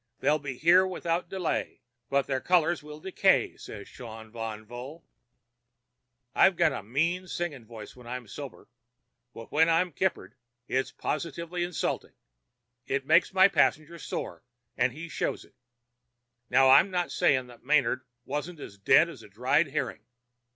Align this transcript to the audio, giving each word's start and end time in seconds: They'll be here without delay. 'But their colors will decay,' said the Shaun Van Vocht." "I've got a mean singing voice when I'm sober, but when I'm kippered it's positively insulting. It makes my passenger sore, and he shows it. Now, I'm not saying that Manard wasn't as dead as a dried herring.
They'll 0.19 0.39
be 0.39 0.57
here 0.57 0.87
without 0.87 1.29
delay. 1.29 1.83
'But 2.09 2.25
their 2.25 2.41
colors 2.41 2.81
will 2.81 2.99
decay,' 2.99 3.55
said 3.55 3.81
the 3.81 3.85
Shaun 3.85 4.31
Van 4.31 4.65
Vocht." 4.65 5.05
"I've 6.33 6.55
got 6.55 6.71
a 6.71 6.81
mean 6.81 7.27
singing 7.27 7.65
voice 7.65 7.95
when 7.95 8.07
I'm 8.07 8.27
sober, 8.27 8.67
but 9.31 9.51
when 9.51 9.69
I'm 9.69 9.91
kippered 9.91 10.33
it's 10.67 10.91
positively 10.91 11.63
insulting. 11.63 12.15
It 12.87 13.05
makes 13.05 13.31
my 13.31 13.47
passenger 13.47 13.99
sore, 13.99 14.43
and 14.75 14.91
he 14.91 15.07
shows 15.07 15.45
it. 15.45 15.53
Now, 16.49 16.71
I'm 16.71 16.89
not 16.89 17.11
saying 17.11 17.45
that 17.45 17.61
Manard 17.63 18.01
wasn't 18.25 18.59
as 18.59 18.79
dead 18.79 19.07
as 19.07 19.21
a 19.21 19.29
dried 19.29 19.67
herring. 19.67 20.03